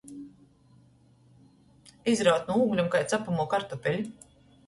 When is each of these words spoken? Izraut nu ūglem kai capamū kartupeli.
Izraut 2.13 2.51
nu 2.51 2.57
ūglem 2.63 2.89
kai 2.95 3.03
capamū 3.13 3.45
kartupeli. 3.55 4.09